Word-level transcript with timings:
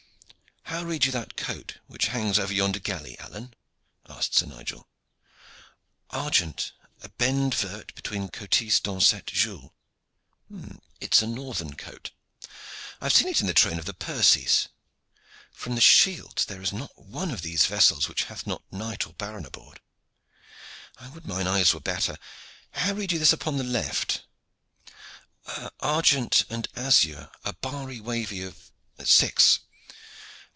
"How 0.65 0.83
read 0.85 1.03
you 1.03 1.11
that 1.11 1.35
coat 1.35 1.79
which 1.87 2.07
hangs 2.07 2.39
over 2.39 2.53
yonder 2.53 2.79
galley, 2.79 3.19
Alleyne?" 3.19 3.53
asked 4.07 4.35
Sir 4.35 4.45
Nigel. 4.45 4.87
"Argent, 6.11 6.71
a 7.01 7.09
bend 7.09 7.53
vert 7.53 7.93
between 7.93 8.29
cotises 8.29 8.79
dancette 8.79 9.33
gules." 9.33 9.71
"It 11.01 11.13
is 11.13 11.21
a 11.21 11.27
northern 11.27 11.75
coat. 11.75 12.11
I 13.01 13.05
have 13.07 13.13
seen 13.13 13.27
it 13.27 13.41
in 13.41 13.47
the 13.47 13.53
train 13.53 13.79
of 13.79 13.85
the 13.85 13.93
Percies. 13.93 14.69
From 15.51 15.75
the 15.75 15.81
shields, 15.81 16.45
there 16.45 16.61
is 16.61 16.71
not 16.71 16.97
one 16.97 17.31
of 17.31 17.41
these 17.41 17.65
vessels 17.65 18.07
which 18.07 18.23
hath 18.25 18.47
not 18.47 18.63
knight 18.71 19.05
or 19.05 19.11
baron 19.13 19.45
aboard. 19.45 19.81
I 20.97 21.09
would 21.09 21.25
mine 21.27 21.47
eyes 21.47 21.73
were 21.73 21.81
better. 21.81 22.15
How 22.71 22.93
read 22.93 23.11
you 23.11 23.19
this 23.19 23.33
upon 23.33 23.57
the 23.57 23.65
left?" 23.65 24.23
"Argent 25.81 26.45
and 26.49 26.69
azure, 26.77 27.29
a 27.43 27.51
barry 27.51 27.99
wavy 27.99 28.41
of 28.43 28.71
six." 29.03 29.59